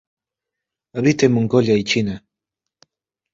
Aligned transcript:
Habita 0.95 1.27
en 1.27 1.33
Mongolia 1.33 1.77
y 1.77 1.83
China. 1.83 2.25